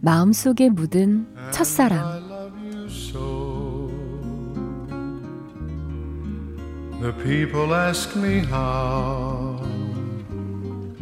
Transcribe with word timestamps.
마음속에 0.00 0.68
묻은 0.68 1.26
첫사랑 1.52 2.26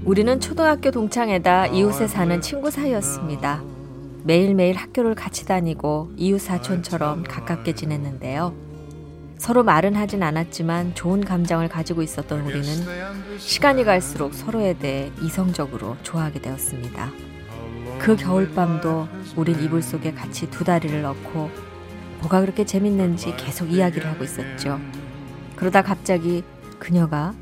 우리는 0.05 0.41
초등학교 0.41 0.91
동창회다 0.91 1.69
이웃에 1.69 2.07
사는 2.09 2.41
친구 2.41 2.71
사이였습니다. 2.71 3.63
매일매일 4.25 4.77
학교를 4.77 5.15
같이 5.15 5.45
다니고 5.45 6.13
이웃 6.17 6.39
사촌처럼 6.39 7.25
가깝게 7.25 7.75
지냈는데요. 7.75 8.55
서로 9.39 9.63
말은 9.63 9.95
하진 9.97 10.23
않았지만 10.23 10.95
좋은 10.95 11.25
감정을 11.25 11.69
가지고 11.69 12.03
있었던 12.03 12.41
우리는 12.43 12.65
시간이 13.39 13.85
갈수록 13.85 14.35
서로에 14.35 14.75
대해 14.79 15.11
이성적으로 15.23 15.97
좋아하게 16.03 16.41
되었습니다. 16.41 17.34
그 18.05 18.17
겨울밤도 18.17 19.09
우린 19.35 19.59
이불 19.63 19.81
속에 19.81 20.13
같이 20.13 20.51
두 20.51 20.63
다리를 20.63 21.01
넣고 21.01 21.49
뭐가 22.21 22.43
그렇게 22.43 22.67
재밌는지 22.67 23.35
계속 23.39 23.73
이야기를 23.73 24.07
하고 24.07 24.25
있었죠. 24.25 24.79
그러다 25.57 25.81
갑자기 25.81 26.45
그녀가 26.79 27.33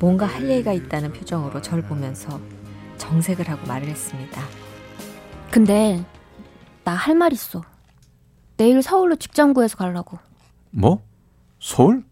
뭔가 0.00 0.26
할 0.26 0.50
얘기가 0.50 0.74
있다는 0.74 1.10
표정으로 1.14 1.62
절 1.62 1.80
보면서 1.80 2.38
정색을 2.98 3.48
하고 3.48 3.66
말을 3.66 3.88
했습니다. 3.88 4.42
근데 5.50 6.04
나 6.84 6.94
할 6.94 7.14
말 7.14 7.32
있어. 7.32 7.62
내일 8.58 8.82
서울로 8.82 9.16
직장 9.16 9.54
구해서 9.54 9.78
가려고. 9.78 10.18
뭐? 10.70 11.02
서울? 11.60 12.04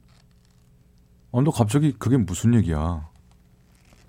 어, 1.30 1.42
너 1.42 1.50
갑자기 1.50 1.92
그게 1.98 2.16
무슨 2.16 2.54
얘기야? 2.54 3.06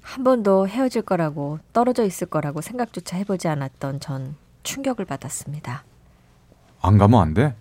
한 0.03 0.23
번도 0.23 0.67
헤어질 0.67 1.01
거라고 1.03 1.59
떨어져 1.71 2.03
있을 2.05 2.27
거라고 2.27 2.61
생각조차 2.61 3.17
해보지 3.17 3.47
않았던 3.47 3.99
전 3.99 4.35
충격을 4.63 5.05
받았습니다. 5.05 5.83
안 6.81 6.97
가면 6.97 7.19
안 7.21 7.33
돼? 7.33 7.55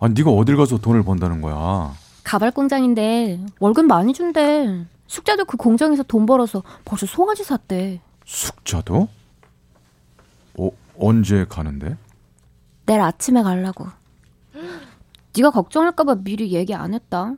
아, 0.00 0.08
네가 0.08 0.30
어딜 0.30 0.56
가서 0.56 0.78
돈을 0.78 1.02
번다는 1.02 1.40
거야? 1.40 1.92
가발 2.24 2.50
공장인데 2.50 3.44
월급 3.60 3.84
많이 3.86 4.12
준대. 4.12 4.86
숙자도 5.06 5.44
그 5.44 5.56
공장에서 5.58 6.02
돈 6.02 6.24
벌어서 6.26 6.62
벌써 6.84 7.06
송아지 7.06 7.44
샀대. 7.44 8.00
숙자도? 8.24 9.08
어, 10.58 10.70
언제 10.98 11.44
가는데? 11.48 11.96
내일 12.86 13.00
아침에 13.02 13.42
가려고. 13.42 13.86
네가 15.36 15.50
걱정할까봐 15.50 16.16
미리 16.24 16.52
얘기 16.52 16.74
안 16.74 16.94
했다. 16.94 17.34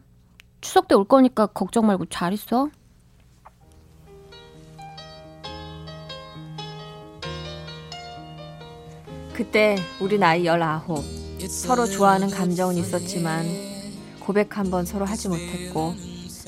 추석 0.61 0.87
때 0.89 0.95
올 0.95 1.05
거니까 1.05 1.47
걱정 1.47 1.87
말고 1.87 2.07
잘 2.07 2.33
있어. 2.33 2.71
그때 9.37 9.77
우리 10.01 10.17
나이 10.19 10.47
19. 10.47 11.05
서로 11.47 11.85
좋아하는 11.87 12.31
감정은 12.31 12.79
있었지만 12.79 13.45
고백 14.21 14.57
한 14.57 14.71
번 14.71 14.87
서로 14.87 15.05
하지 15.05 15.29
못했고 15.29 15.95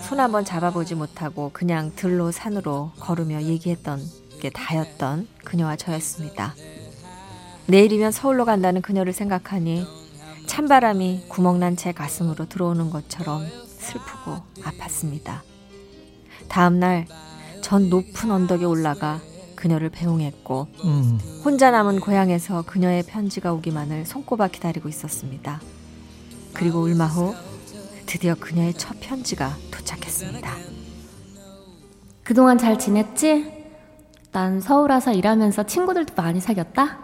손 0.09 0.19
한 0.19 0.33
번 0.33 0.47
잡아보지 0.47 0.95
못하고 0.95 1.51
그냥 1.53 1.93
들로 1.95 2.33
산으로 2.33 2.93
걸으며 2.99 3.43
얘기했던 3.43 4.01
게 4.41 4.49
다였던 4.49 5.29
그녀와 5.45 5.77
저였습니다. 5.77 6.55
내일이면 7.67 8.11
서울로 8.11 8.47
간다는 8.47 8.81
그녀를 8.81 9.13
생각하니 9.13 9.85
찬바람이 10.47 11.27
구멍난 11.29 11.77
제 11.77 11.93
가슴으로 11.93 12.49
들어오는 12.49 12.89
것처럼 12.89 13.47
슬프고 13.67 14.39
아팠습니다. 14.63 15.41
다음날 16.49 17.07
전 17.61 17.91
높은 17.91 18.31
언덕에 18.31 18.65
올라가 18.65 19.21
그녀를 19.59 19.91
배웅했고 19.91 20.69
음. 20.85 21.19
혼자 21.45 21.73
남은 21.73 21.99
고향에서 21.99 22.63
그녀의 22.63 23.03
편지가 23.03 23.53
오기만을 23.55 24.07
손꼽아 24.07 24.47
기다리고 24.49 24.89
있었습니다. 24.89 25.61
그리고 26.55 26.83
얼마 26.83 27.07
후 27.07 27.35
드디어 28.07 28.37
그녀의 28.37 28.75
첫 28.75 28.97
편지가 29.01 29.57
도착했습니다. 29.73 30.55
그동안 32.23 32.57
잘 32.57 32.79
지냈지? 32.79 33.53
난 34.31 34.61
서울 34.61 34.93
와서 34.93 35.13
일하면서 35.13 35.65
친구들도 35.65 36.15
많이 36.15 36.41
사귀었다? 36.41 36.99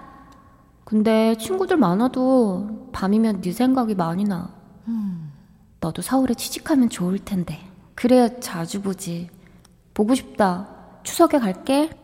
근데 0.84 1.36
친구들 1.36 1.76
많아도 1.76 2.90
밤이면 2.92 3.40
네 3.40 3.52
생각이 3.52 3.96
많이 3.96 4.22
나. 4.22 4.54
음. 4.86 5.32
너도 5.80 6.02
서울에 6.02 6.34
취직하면 6.34 6.88
좋을 6.88 7.18
텐데. 7.18 7.58
그래야 7.96 8.28
자주 8.38 8.80
보지. 8.80 9.28
보고 9.92 10.14
싶다. 10.14 10.68
추석에 11.02 11.38
갈게. 11.38 12.03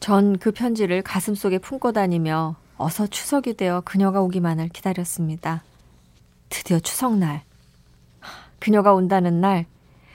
전 0.00 0.38
그 0.38 0.50
편지를 0.50 1.02
가슴속에 1.02 1.58
품고 1.58 1.92
다니며 1.92 2.56
어서 2.78 3.06
추석이 3.06 3.54
되어 3.54 3.82
그녀가 3.82 4.22
오기만을 4.22 4.68
기다렸습니다. 4.68 5.62
드디어 6.48 6.80
추석날. 6.80 7.42
그녀가 8.58 8.94
온다는 8.94 9.40
날, 9.40 9.66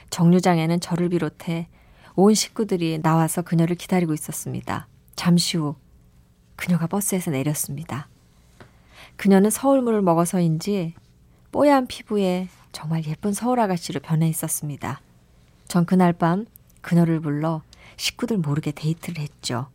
정류장에는 0.10 0.80
저를 0.80 1.10
비롯해 1.10 1.68
온 2.16 2.34
식구들이 2.34 3.00
나와서 3.02 3.44
그녀를 3.44 3.76
기다리고 3.76 4.14
있었습니다. 4.14 4.88
잠시 5.16 5.58
후 5.58 5.76
그녀가 6.56 6.88
버스에서 6.88 7.30
내렸습니다. 7.32 8.08
그녀는 9.18 9.50
서울물을 9.50 10.02
먹어서인지 10.02 10.96
뽀얀 11.52 11.88
피부에 11.88 12.48
정말 12.72 13.06
예쁜 13.06 13.34
서울 13.34 13.60
아가씨로 13.60 14.00
변해 14.00 14.28
있었습니다. 14.30 15.00
전 15.68 15.86
그날 15.86 16.12
밤 16.12 16.46
그녀를 16.82 17.20
불러 17.20 17.62
식구들 17.98 18.38
모르게 18.38 18.72
데이트를 18.72 19.20
했죠. 19.22 19.68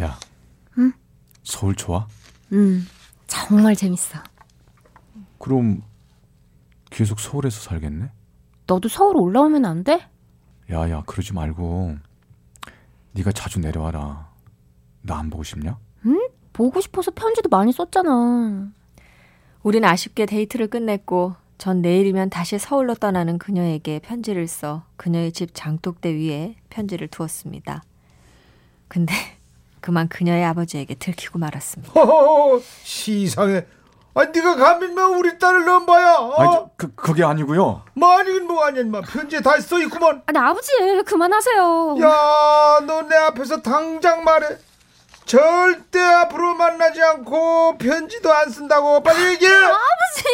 야, 0.00 0.18
응? 0.78 0.92
서울 1.42 1.74
좋아? 1.74 2.06
응, 2.52 2.84
정말 3.26 3.76
재밌어. 3.76 4.18
그럼 5.38 5.82
계속 6.90 7.20
서울에서 7.20 7.60
살겠네? 7.60 8.10
너도 8.66 8.88
서울 8.88 9.16
올라오면 9.16 9.64
안 9.64 9.84
돼? 9.84 10.08
야야, 10.70 11.02
그러지 11.06 11.32
말고 11.34 11.96
네가 13.12 13.32
자주 13.32 13.60
내려와라. 13.60 14.32
나 15.02 15.18
안 15.18 15.28
보고 15.30 15.42
싶냐? 15.42 15.78
응? 16.06 16.28
보고 16.52 16.80
싶어서 16.80 17.10
편지도 17.10 17.48
많이 17.50 17.72
썼잖아. 17.72 18.70
우린 19.62 19.84
아쉽게 19.84 20.26
데이트를 20.26 20.68
끝냈고 20.68 21.34
전 21.58 21.82
내일이면 21.82 22.30
다시 22.30 22.58
서울로 22.58 22.94
떠나는 22.94 23.38
그녀에게 23.38 23.98
편지를 24.00 24.46
써 24.48 24.84
그녀의 24.96 25.32
집 25.32 25.50
장독대 25.54 26.10
위에 26.14 26.56
편지를 26.70 27.08
두었습니다. 27.08 27.82
근데 28.88 29.12
그만 29.84 30.08
그녀의 30.08 30.42
아버지에게 30.46 30.94
들키고 30.94 31.38
말았습니다. 31.38 31.92
허허, 31.92 32.58
시상해. 32.84 33.66
아, 34.14 34.24
네가 34.24 34.56
감히면 34.56 35.14
우리 35.16 35.38
딸을 35.38 35.66
넘봐야. 35.66 36.14
어? 36.14 36.34
아니, 36.40 36.56
그 36.78 36.94
그게 36.94 37.22
아니고요. 37.22 37.82
뭐 37.94 38.18
아니긴 38.18 38.46
뭐 38.46 38.64
아니야, 38.64 38.82
마 38.84 39.02
편지에 39.02 39.40
다 39.42 39.60
써 39.60 39.78
있구먼. 39.80 40.22
아니 40.26 40.38
아버지 40.38 40.70
그만하세요. 41.04 41.96
야, 42.00 42.80
너 42.86 43.02
내 43.02 43.14
앞에서 43.14 43.60
당장 43.60 44.24
말해. 44.24 44.56
절대 45.26 46.00
앞으로 46.00 46.54
만나지 46.54 47.02
않고 47.02 47.76
편지도 47.76 48.32
안 48.32 48.48
쓴다고 48.48 49.02
빨리 49.02 49.32
얘기해. 49.32 49.52
아버지. 49.54 50.24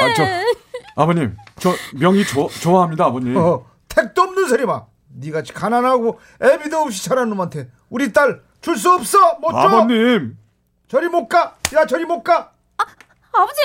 아, 0.00 0.14
저 0.16 0.24
아버님, 1.00 1.36
저 1.60 1.72
조, 2.26 2.48
좋아합니다, 2.60 3.04
아버님. 3.04 3.36
어, 3.36 3.64
택도 3.88 4.22
없는 4.22 4.48
소리 4.48 4.66
마. 4.66 4.86
네같이 5.20 5.52
가난하고 5.52 6.18
애비도 6.42 6.78
없이 6.78 7.04
자란 7.04 7.28
놈한테 7.30 7.68
우리 7.90 8.12
딸 8.12 8.42
줄 8.60 8.76
수 8.76 8.90
없어. 8.92 9.34
못 9.40 9.50
줘. 9.52 9.56
아버님. 9.58 10.36
저리 10.88 11.08
못 11.08 11.28
가. 11.28 11.56
야, 11.74 11.86
저리 11.86 12.04
못 12.04 12.22
가. 12.22 12.52
아, 12.76 12.84
아버지. 13.32 13.60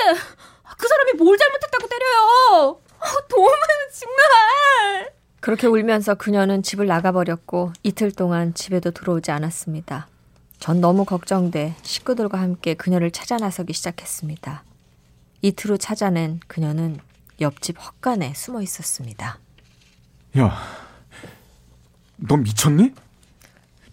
그 0.78 0.88
사람이 0.88 1.12
뭘 1.18 1.36
잘못했다고 1.36 1.88
때려요. 1.88 2.80
도움은 3.28 3.52
정말. 3.92 5.12
그렇게 5.40 5.66
울면서 5.66 6.14
그녀는 6.14 6.62
집을 6.62 6.86
나가버렸고 6.86 7.72
이틀 7.82 8.12
동안 8.12 8.54
집에도 8.54 8.90
들어오지 8.92 9.30
않았습니다. 9.30 10.08
전 10.58 10.80
너무 10.80 11.04
걱정돼 11.04 11.74
식구들과 11.82 12.38
함께 12.40 12.74
그녀를 12.74 13.10
찾아 13.10 13.36
나서기 13.36 13.72
시작했습니다. 13.74 14.64
이틀 15.42 15.72
후 15.72 15.78
찾아낸 15.78 16.40
그녀는 16.46 16.98
옆집 17.40 17.76
헛간에 17.78 18.32
숨어 18.34 18.62
있었습니다. 18.62 19.38
야, 20.38 20.58
너 22.16 22.36
미쳤니? 22.36 22.94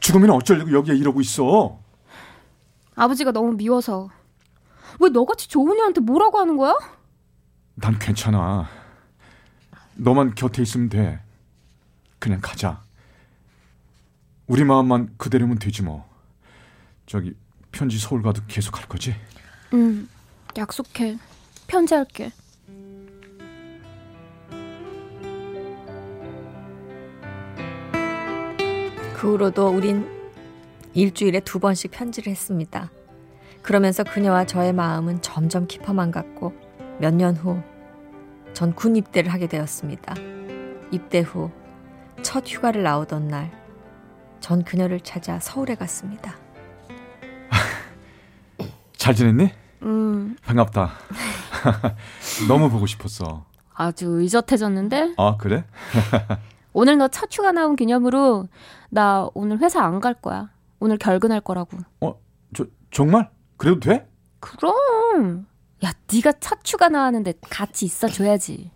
죽으면 0.02 0.32
어쩌려고 0.32 0.72
여기에 0.74 0.96
이러고 0.96 1.22
있어? 1.22 1.80
아버지가 2.96 3.32
너무 3.32 3.54
미워서. 3.54 4.10
왜 5.00 5.10
너같이 5.10 5.48
좋은 5.48 5.78
애한테 5.78 6.02
뭐라고 6.02 6.40
하는 6.40 6.58
거야? 6.58 6.76
난 7.76 7.98
괜찮아. 7.98 8.68
너만 9.96 10.36
곁에 10.36 10.62
있으면 10.64 10.90
돼. 10.90 11.20
그냥 12.20 12.40
가자. 12.42 12.82
우리 14.48 14.64
마음만 14.64 15.14
그대로면 15.18 15.60
되지 15.60 15.82
뭐. 15.84 16.10
저기 17.06 17.36
편지 17.72 17.98
서울 17.98 18.22
가도 18.22 18.42
계속 18.48 18.78
할 18.80 18.88
거지? 18.88 19.16
응. 19.74 20.10
약속해. 20.58 21.18
편지할게. 21.68 22.32
그 29.22 29.34
후로도 29.34 29.68
우린 29.70 30.10
일주일에 30.96 31.42
두 31.42 31.60
번씩 31.60 31.92
편지를 31.92 32.32
했습니다. 32.32 32.90
그러면서 33.62 34.04
그녀와 34.04 34.46
저의 34.48 34.74
마음은 34.74 35.22
점점 35.22 35.68
깊어만 35.68 36.10
갔고 36.10 36.54
몇 37.00 37.14
년 37.14 37.36
후 37.38 37.62
전 38.54 38.74
군 38.76 38.96
입대를 38.96 39.32
하게 39.32 39.46
되었습니다. 39.48 40.16
입대 40.92 41.20
후 41.20 41.52
첫 42.24 42.44
휴가를 42.48 42.82
나오던 42.82 43.28
날 43.28 43.52
전 44.40 44.64
그녀를 44.64 45.00
찾아 45.02 45.40
서울에 45.40 45.76
갔습니다. 45.76 46.36
잘 48.98 49.14
지냈니? 49.14 49.52
음. 49.84 50.36
반갑다. 50.44 50.94
너무 52.50 52.68
보고 52.72 52.88
싶었어. 52.88 53.46
아주 53.76 54.08
의젓해졌는데? 54.20 55.14
아, 55.18 55.38
그래? 55.38 55.64
오늘 56.74 56.98
너 56.98 57.08
첫 57.10 57.30
휴가 57.32 57.52
나온 57.52 57.76
기념으로 57.76 58.48
나 58.90 59.28
오늘 59.34 59.60
회사 59.60 59.84
안 59.84 60.00
갈 60.00 60.14
거야. 60.14 60.50
오늘 60.80 60.98
결근할 60.98 61.42
거라고. 61.42 61.78
어, 62.02 62.16
저 62.56 62.66
정말? 62.92 63.30
그래도 63.58 63.80
돼? 63.80 64.08
그럼. 64.40 65.46
야, 65.84 65.92
네가 66.12 66.34
첫 66.40 66.60
휴가 66.66 66.90
나왔는데 66.90 67.34
같이 67.50 67.86
있어 67.86 68.08
줘야지. 68.08 68.72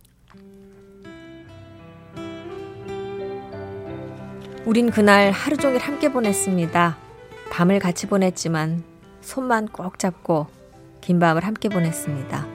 우린 4.66 4.90
그날 4.90 5.32
하루 5.32 5.58
종일 5.58 5.80
함께 5.80 6.12
보냈습니다. 6.12 6.98
밤을 7.52 7.80
같이 7.80 8.08
보냈지만 8.08 8.84
손만 9.22 9.68
꼭 9.68 10.00
잡고 10.00 10.48
긴 11.02 11.20
밤을 11.20 11.44
함께 11.46 11.70
보냈습니다. 11.70 12.48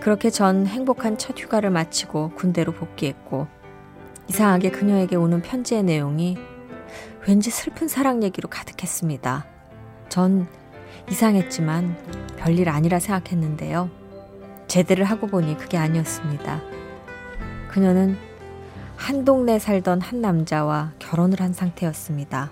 그렇게 0.00 0.30
전 0.30 0.66
행복한 0.66 1.18
첫 1.18 1.36
휴가를 1.38 1.70
마치고 1.70 2.30
군대로 2.36 2.72
복귀했고 2.72 3.48
이상하게 4.28 4.70
그녀에게 4.70 5.16
오는 5.16 5.42
편지의 5.42 5.82
내용이 5.82 6.36
왠지 7.26 7.50
슬픈 7.50 7.88
사랑 7.88 8.22
얘기로 8.22 8.48
가득했습니다. 8.48 9.46
전 10.08 10.46
이상했지만 11.10 12.36
별일 12.36 12.68
아니라 12.68 12.98
생각했는데요. 12.98 13.90
제대를 14.66 15.04
하고 15.04 15.26
보니 15.26 15.56
그게 15.56 15.78
아니었습니다. 15.78 16.62
그녀는 17.70 18.16
한 18.96 19.24
동네 19.24 19.58
살던 19.58 20.00
한 20.00 20.20
남자와 20.20 20.92
결혼을 20.98 21.40
한 21.40 21.52
상태였습니다. 21.52 22.50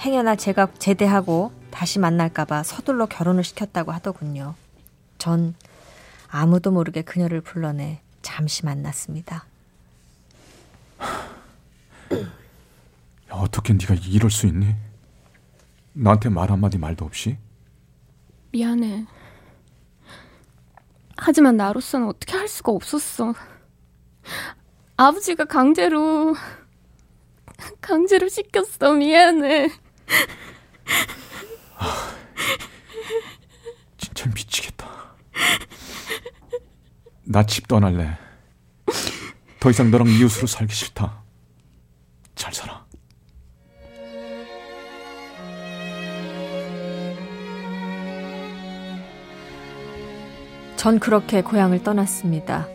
행여나 0.00 0.36
제가 0.36 0.68
제대하고 0.78 1.52
다시 1.70 1.98
만날까봐 1.98 2.62
서둘러 2.62 3.06
결혼을 3.06 3.44
시켰다고 3.44 3.92
하더군요. 3.92 4.54
전 5.18 5.54
아무도 6.28 6.70
모르게 6.70 7.02
그녀를 7.02 7.40
불러내 7.40 8.00
잠시 8.22 8.64
만났습니다. 8.64 9.44
어떻게 13.36 13.72
네가 13.72 13.94
이럴 13.94 14.30
수 14.30 14.46
있니? 14.46 14.74
나한테 15.92 16.28
말 16.28 16.50
한마디 16.50 16.78
말도 16.78 17.04
없이? 17.04 17.38
미안해. 18.52 19.06
하지만 21.16 21.56
나로서는 21.56 22.08
어떻게 22.08 22.36
할 22.36 22.48
수가 22.48 22.72
없었어. 22.72 23.34
아버지가 24.96 25.44
강제로 25.46 26.34
강제로 27.80 28.28
시켰어. 28.28 28.92
미안해. 28.92 29.70
진짜 33.98 34.26
미치겠다. 34.34 34.88
나 37.24 37.42
집 37.44 37.66
떠날래. 37.68 38.18
더 39.60 39.70
이상 39.70 39.90
너랑 39.90 40.08
이웃으로 40.08 40.46
살기 40.46 40.74
싫다. 40.74 41.23
전 50.84 50.98
그렇게 50.98 51.40
고향을 51.40 51.82
떠났습니다. 51.82 52.68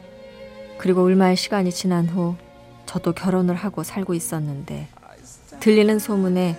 그리고 0.79 1.03
얼마의 1.03 1.35
시간이 1.35 1.69
지난 1.71 2.07
후 2.09 2.35
저도 2.88 3.13
결혼을 3.13 3.53
하고 3.53 3.83
살고 3.83 4.15
있었는데 4.15 4.88
들리는 5.59 6.00
소문에 6.00 6.57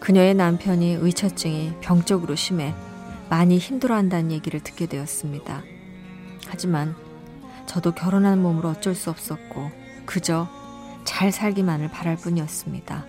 그녀의 0.00 0.34
남편이 0.34 0.98
의처증이 1.00 1.76
병적으로 1.80 2.34
심해 2.34 2.74
많이 3.30 3.56
힘들어한다는 3.56 4.30
얘기를 4.32 4.60
듣게 4.60 4.84
되었습니다. 4.84 5.62
하지만 6.46 6.94
저도 7.64 7.92
결혼한 7.92 8.42
몸으로 8.42 8.68
어쩔 8.68 8.94
수 8.94 9.08
없었고 9.08 9.70
그저 10.04 10.46
잘 11.06 11.32
살기만을 11.32 11.88
바랄 11.88 12.16
뿐이었습니다. 12.16 13.06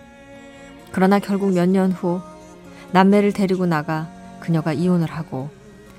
그러나 0.93 1.19
결국 1.19 1.51
몇 1.51 1.67
년 1.67 1.91
후 1.91 2.21
남매를 2.93 3.33
데리고 3.33 3.65
나가 3.65 4.09
그녀가 4.39 4.71
이혼을 4.71 5.11
하고 5.11 5.49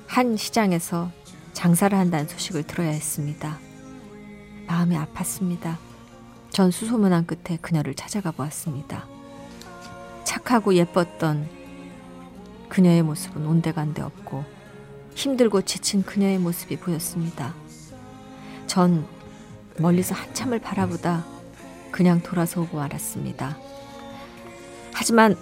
한 0.06 0.38
시장에서 0.38 1.10
장사를 1.58 1.98
한다는 1.98 2.28
소식을 2.28 2.62
들어야 2.62 2.90
했습니다. 2.90 3.58
마음이 4.68 4.94
아팠습니다. 4.94 5.76
전 6.50 6.70
수소문한 6.70 7.26
끝에 7.26 7.58
그녀를 7.60 7.94
찾아가 7.94 8.30
보았습니다. 8.30 9.08
착하고 10.22 10.74
예뻤던 10.74 11.48
그녀의 12.68 13.02
모습은 13.02 13.44
온데간데 13.44 14.02
없고 14.02 14.44
힘들고 15.16 15.62
지친 15.62 16.04
그녀의 16.04 16.38
모습이 16.38 16.76
보였습니다. 16.76 17.52
전 18.68 19.04
멀리서 19.78 20.14
한참을 20.14 20.60
바라보다 20.60 21.26
그냥 21.90 22.22
돌아서 22.22 22.60
오고 22.60 22.76
말았습니다. 22.76 23.58
하지만 24.94 25.36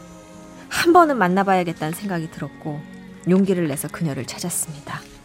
한 0.70 0.94
번은 0.94 1.18
만나봐야겠다는 1.18 1.92
생각이 1.92 2.30
들었고 2.30 2.80
용기를 3.28 3.68
내서 3.68 3.87
그녀를 3.88 4.25
찾았습니다. 4.25 5.15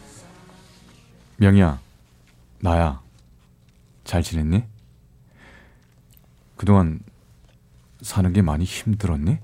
명희야, 1.42 1.80
나야. 2.60 3.02
잘 4.04 4.22
지냈니? 4.22 4.62
그동안 6.56 7.00
사는 8.00 8.32
게 8.32 8.42
많이 8.42 8.64
힘들었니? 8.64 9.38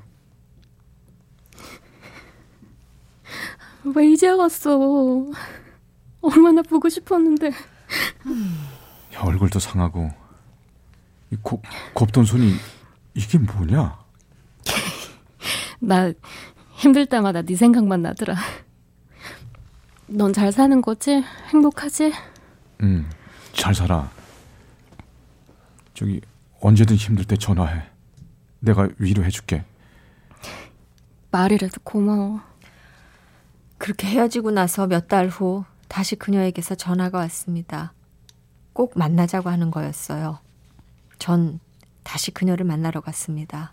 왜 3.96 4.12
이제 4.12 4.28
왔어? 4.28 4.78
얼마나 6.20 6.62
보고 6.62 6.88
싶었는데. 6.88 7.48
야, 7.48 9.20
얼굴도 9.20 9.58
상하고 9.58 10.12
이 11.32 11.36
곱, 11.42 11.62
곱던 11.94 12.24
손이 12.24 12.52
이게 13.14 13.38
뭐냐? 13.38 13.98
나 15.80 16.12
힘들 16.74 17.06
때마다 17.06 17.42
네 17.42 17.56
생각만 17.56 18.02
나더라. 18.02 18.36
넌 20.08 20.32
잘 20.32 20.52
사는 20.52 20.80
거지? 20.80 21.22
행복하지? 21.52 22.12
응, 22.82 23.08
잘 23.52 23.74
살아. 23.74 24.10
저기 25.94 26.20
언제든 26.60 26.96
힘들 26.96 27.24
때 27.24 27.36
전화해. 27.36 27.82
내가 28.60 28.88
위로해줄게. 28.98 29.64
말이라도 31.30 31.80
고마워. 31.84 32.40
그렇게 33.76 34.06
헤어지고 34.08 34.50
나서 34.50 34.86
몇 34.86 35.08
달 35.08 35.28
후 35.28 35.64
다시 35.88 36.16
그녀에게서 36.16 36.74
전화가 36.74 37.18
왔습니다. 37.18 37.92
꼭 38.72 38.92
만나자고 38.96 39.50
하는 39.50 39.70
거였어요. 39.70 40.38
전 41.18 41.60
다시 42.02 42.30
그녀를 42.30 42.64
만나러 42.64 43.00
갔습니다. 43.00 43.72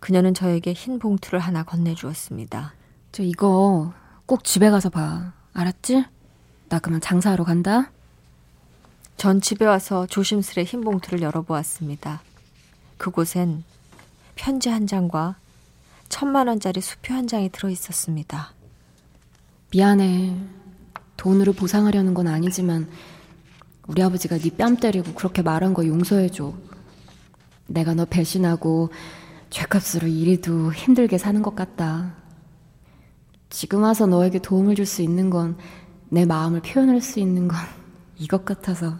그녀는 0.00 0.34
저에게 0.34 0.72
흰 0.72 0.98
봉투를 0.98 1.38
하나 1.38 1.62
건네주었습니다. 1.62 2.74
저 3.12 3.22
이거 3.22 3.92
꼭 4.26 4.44
집에 4.44 4.70
가서 4.70 4.88
봐. 4.88 5.32
알았지? 5.52 6.04
나 6.68 6.78
그만 6.78 7.00
장사하러 7.00 7.44
간다. 7.44 7.90
전 9.16 9.40
집에 9.40 9.64
와서 9.64 10.06
조심스레 10.06 10.64
흰 10.64 10.80
봉투를 10.80 11.22
열어보았습니다. 11.22 12.22
그곳엔 12.98 13.64
편지 14.34 14.68
한 14.68 14.86
장과 14.86 15.36
천만 16.08 16.48
원짜리 16.48 16.80
수표 16.80 17.14
한 17.14 17.26
장이 17.26 17.50
들어 17.50 17.68
있었습니다. 17.70 18.52
미안해. 19.72 20.36
돈으로 21.16 21.52
보상하려는 21.52 22.14
건 22.14 22.26
아니지만 22.28 22.88
우리 23.86 24.02
아버지가 24.02 24.38
네 24.38 24.50
뺨 24.56 24.76
때리고 24.76 25.14
그렇게 25.14 25.42
말한 25.42 25.74
거 25.74 25.86
용서해 25.86 26.28
줘. 26.30 26.54
내가 27.66 27.94
너 27.94 28.04
배신하고 28.04 28.90
죄값으로 29.50 30.06
이리도 30.08 30.72
힘들게 30.72 31.18
사는 31.18 31.40
것 31.42 31.54
같다. 31.54 32.14
지금 33.54 33.82
와서 33.82 34.06
너에게 34.06 34.38
도움을 34.38 34.74
줄 34.74 34.86
수 34.86 35.02
있는 35.02 35.30
건 35.30 35.56
내 36.14 36.24
마음을 36.24 36.60
표현할 36.60 37.00
수 37.00 37.18
있는 37.18 37.48
건 37.48 37.58
이것 38.18 38.44
같아서 38.44 38.98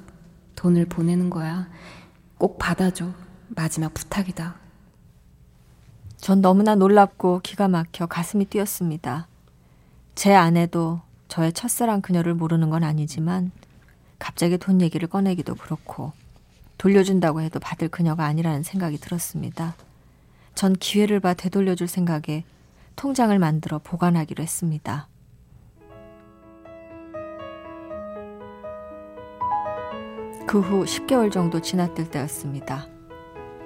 돈을 0.56 0.86
보내는 0.86 1.30
거야. 1.30 1.68
꼭 2.38 2.58
받아줘. 2.58 3.12
마지막 3.48 3.94
부탁이다. 3.94 4.56
전 6.16 6.40
너무나 6.40 6.74
놀랍고 6.74 7.40
기가 7.44 7.68
막혀 7.68 8.06
가슴이 8.06 8.46
뛰었습니다. 8.46 9.28
제 10.16 10.34
아내도 10.34 11.00
저의 11.28 11.52
첫사랑 11.52 12.00
그녀를 12.00 12.34
모르는 12.34 12.70
건 12.70 12.82
아니지만 12.82 13.52
갑자기 14.18 14.58
돈 14.58 14.80
얘기를 14.80 15.06
꺼내기도 15.08 15.54
그렇고 15.54 16.12
돌려준다고 16.78 17.42
해도 17.42 17.60
받을 17.60 17.88
그녀가 17.88 18.24
아니라는 18.24 18.64
생각이 18.64 18.98
들었습니다. 18.98 19.76
전 20.56 20.72
기회를 20.72 21.20
봐 21.20 21.34
되돌려줄 21.34 21.86
생각에 21.86 22.44
통장을 22.96 23.36
만들어 23.38 23.78
보관하기로 23.78 24.42
했습니다. 24.42 25.08
그 30.46 30.60
후 30.60 30.84
10개월 30.84 31.32
정도 31.32 31.60
지났을 31.60 32.10
때였습니다. 32.10 32.86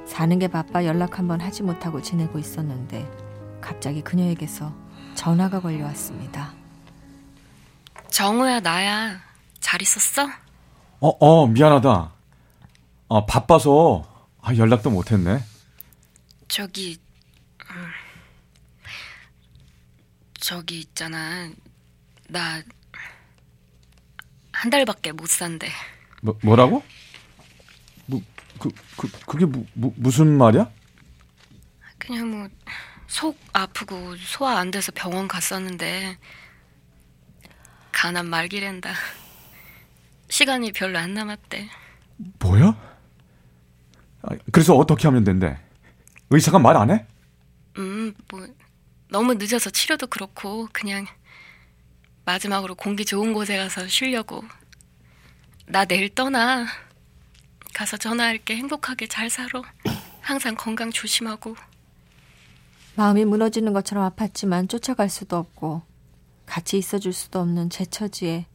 사는 0.06 0.38
게 0.38 0.48
바빠 0.48 0.86
연락 0.86 1.18
한번 1.18 1.40
하지 1.40 1.62
못하고 1.62 2.00
지내고 2.00 2.38
있었는데 2.38 3.06
갑자기 3.60 4.00
그녀에게서 4.00 4.74
전화가 5.14 5.60
걸려왔습니다. 5.60 6.54
정우야 8.10 8.60
나야 8.60 9.20
잘 9.60 9.82
있었어? 9.82 10.26
어, 11.00 11.08
어, 11.20 11.46
미안하다. 11.46 12.12
아, 13.10 13.26
바빠서 13.26 14.04
아, 14.40 14.54
연락도 14.54 14.90
못했네. 14.90 15.40
저기 16.48 16.98
음, 17.70 17.86
저기 20.48 20.80
있잖아. 20.80 21.50
나 22.30 22.62
한 24.50 24.70
달밖에 24.70 25.12
못 25.12 25.28
산대. 25.28 25.68
뭐, 26.22 26.36
뭐라고? 26.42 26.82
뭐, 28.06 28.20
그, 28.58 28.70
그, 28.96 29.08
그게 29.26 29.44
무, 29.44 29.64
무, 29.74 29.92
무슨 29.96 30.36
말이야? 30.38 30.68
그냥 31.98 32.30
뭐 32.30 32.48
속 33.06 33.38
아프고 33.52 34.16
소화 34.16 34.58
안 34.58 34.70
돼서 34.70 34.90
병원 34.94 35.28
갔었는데 35.28 36.18
간암 37.92 38.26
말기랜다. 38.26 38.94
시간이 40.28 40.72
별로 40.72 40.98
안 40.98 41.14
남았대. 41.14 41.68
뭐야? 42.40 42.76
아, 44.22 44.28
그래서 44.50 44.74
어떻게 44.74 45.06
하면 45.08 45.24
된대? 45.24 45.58
의사가 46.30 46.58
말 46.58 46.76
안 46.76 46.90
해? 46.90 47.06
음, 47.78 48.12
뭐 48.30 48.46
너무 49.10 49.34
늦어서 49.34 49.70
치료도 49.70 50.08
그렇고 50.08 50.68
그냥 50.72 51.06
마지막으로 52.24 52.74
공기 52.74 53.04
좋은 53.04 53.32
곳에 53.32 53.56
가서 53.56 53.86
쉬려고. 53.88 54.44
나 55.66 55.84
내일 55.84 56.14
떠나. 56.14 56.66
가서 57.74 57.96
전화할게. 57.96 58.56
행복하게 58.56 59.06
잘 59.06 59.30
살아. 59.30 59.62
항상 60.20 60.54
건강 60.54 60.90
조심하고. 60.90 61.56
마음이 62.96 63.24
무너지는 63.24 63.72
것처럼 63.72 64.10
아팠지만 64.10 64.68
쫓아갈 64.68 65.08
수도 65.08 65.36
없고 65.36 65.82
같이 66.46 66.76
있어줄 66.76 67.12
수도 67.12 67.38
없는 67.40 67.70
제 67.70 67.84
처지에 67.86 68.46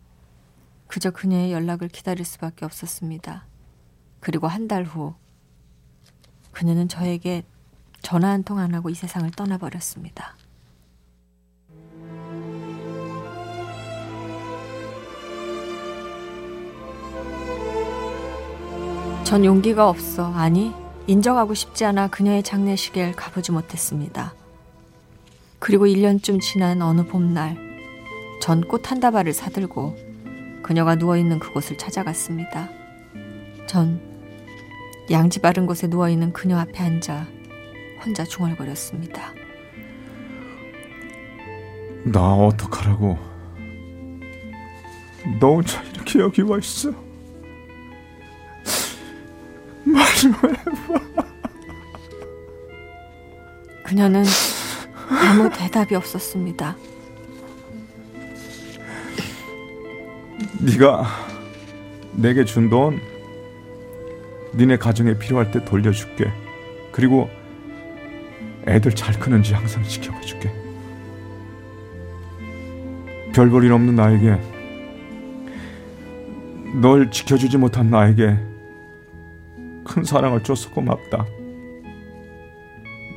그저 0.88 1.12
그녀의 1.12 1.52
연락을 1.54 1.88
기다릴 1.88 2.26
수밖에 2.26 2.66
없었습니다. 2.66 3.46
그리고 4.20 4.48
한 4.48 4.68
달 4.68 4.84
후 4.86 5.16
그녀는 6.52 6.88
저에게 6.88 7.44
전화 8.02 8.30
한 8.30 8.44
통 8.44 8.60
안 8.60 8.76
하고 8.76 8.90
이 8.90 8.94
세상을 8.96 9.32
떠나버렸습니다. 9.32 10.36
전 19.24 19.46
용기가 19.46 19.90
없어 19.90 20.32
아니 20.34 20.74
인정하고 21.08 21.54
싶지 21.54 21.86
않아 21.86 22.08
그녀의 22.08 22.44
장례식에 22.44 23.14
가보지 23.14 23.52
못했습니다. 23.52 24.34
그리고 25.60 25.86
1년쯤 25.86 26.40
지난 26.42 26.82
어느 26.82 27.04
봄날 27.06 27.58
전 28.42 28.62
꽃 28.62 28.90
한 28.90 29.00
다발을 29.00 29.34
사들고 29.34 29.96
그녀가 30.62 30.96
누워있는 30.96 31.40
그곳을 31.40 31.78
찾아갔습니다. 31.78 32.70
전 33.68 34.02
양지 35.10 35.40
바른 35.40 35.66
곳에 35.66 35.88
누워있는 35.88 36.34
그녀 36.34 36.58
앞에 36.60 36.80
앉아 36.84 37.26
혼자 38.06 38.24
중얼거렸습니다. 38.26 39.34
나 42.06 42.34
어떡하라고. 42.36 43.18
너 45.40 45.48
혼자 45.56 45.82
이렇게 45.94 46.20
여기 46.20 46.42
와 46.42 46.58
있어. 46.58 46.92
그녀는 53.84 54.24
아무 55.10 55.50
대답이 55.50 55.96
없었습니다. 55.96 56.76
네가 60.60 61.06
내게 62.14 62.46
준 62.46 62.70
돈 62.70 63.00
니네 64.56 64.78
가정에 64.78 65.18
필요할 65.18 65.52
때 65.52 65.64
돌려줄게. 65.66 66.32
그리고 66.92 67.30
애들 68.68 68.94
잘 68.94 69.20
크는지 69.20 69.54
항상 69.54 69.84
지켜봐줄게. 69.84 70.52
별볼일 73.34 73.72
없는 73.74 73.96
나에게 73.96 74.40
널 76.82 77.10
지켜주지 77.10 77.58
못한 77.58 77.90
나에게 77.90 78.38
큰 79.86 80.04
사랑을 80.04 80.44
줘서 80.44 80.70
고맙다. 80.72 81.26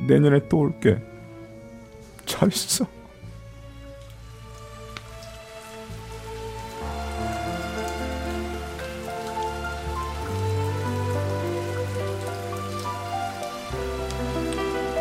내년에 0.07 0.47
또 0.47 0.59
올게. 0.59 0.97
잘 2.25 2.49
있어. 2.49 2.85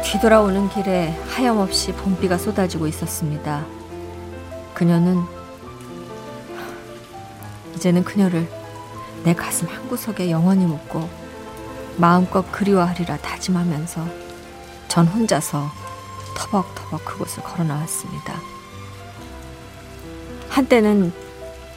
뒤돌아오는 0.04 0.70
길에 0.70 1.08
하염없이 1.28 1.92
봄비가 1.92 2.38
쏟아지고 2.38 2.86
있었습니다. 2.86 3.66
그녀는 4.72 5.20
이제는 7.74 8.04
그녀를 8.04 8.48
내 9.24 9.34
가슴 9.34 9.68
한구석에 9.68 10.30
영원히 10.30 10.64
묻고 10.64 11.25
마음껏 11.98 12.50
그리워하리라 12.52 13.16
다짐하면서 13.18 14.06
전 14.88 15.06
혼자서 15.06 15.70
터벅터벅 16.36 17.04
그곳을 17.04 17.42
걸어 17.42 17.64
나왔습니다. 17.64 18.34
한때는 20.48 21.12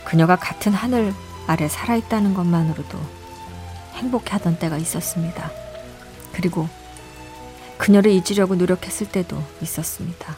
그녀가 0.06 0.36
같은 0.36 0.74
하늘 0.74 1.14
아래 1.48 1.68
살아있다는 1.68 2.34
것만으로도 2.34 3.00
행복해하던 3.96 4.60
때가 4.60 4.78
있었습니다. 4.78 5.52
그리고 6.34 6.68
그녀를 7.78 8.12
잊으려고 8.12 8.56
노력했을 8.56 9.08
때도 9.10 9.42
있었습니다. 9.62 10.36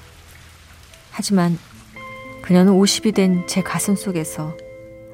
하지만 1.11 1.57
그녀는 2.41 2.73
50이 2.73 3.13
된 3.13 3.45
제 3.47 3.61
가슴 3.61 3.95
속에서 3.95 4.55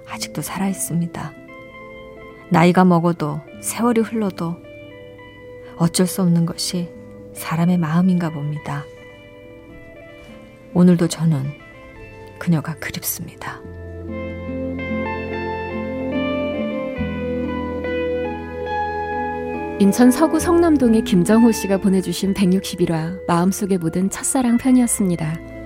아직도 0.09 0.41
살아있습니다. 0.41 1.33
나이가 2.49 2.85
먹어도 2.85 3.41
세월이 3.61 4.01
흘러도 4.01 4.55
어쩔 5.77 6.07
수 6.07 6.21
없는 6.21 6.45
것이 6.45 6.89
사람의 7.33 7.77
마음인가 7.77 8.29
봅니다. 8.29 8.85
오늘도 10.73 11.07
저는 11.07 11.43
그녀가 12.39 12.75
그립습니다. 12.75 13.61
인천 19.79 20.09
서구 20.09 20.39
성남동의 20.39 21.03
김정호 21.03 21.51
씨가 21.51 21.77
보내주신 21.77 22.33
161화 22.33 23.25
마음속에 23.27 23.77
묻은 23.77 24.09
첫사랑 24.09 24.57
편이었습니다. 24.57 25.56